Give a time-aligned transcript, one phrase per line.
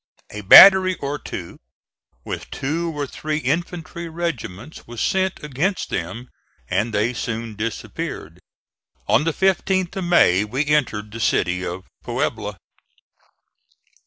[0.31, 1.59] A battery or two,
[2.25, 6.27] with two or three infantry regiments, was sent against them
[6.67, 8.39] and they soon disappeared.
[9.07, 12.57] On the 15th of May we entered the city of Puebla.